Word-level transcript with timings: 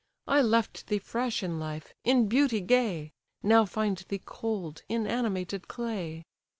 I 0.25 0.41
left 0.41 0.87
thee 0.87 0.97
fresh 0.97 1.43
in 1.43 1.59
life, 1.59 1.93
in 2.03 2.27
beauty 2.27 2.59
gay; 2.59 3.11
Now 3.43 3.65
find 3.65 3.97
thee 4.07 4.23
cold, 4.25 4.81
inanimated 4.89 5.67
clay! 5.67 6.23